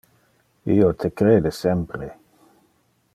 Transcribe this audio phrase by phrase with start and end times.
[0.75, 2.09] Io te crede sempre.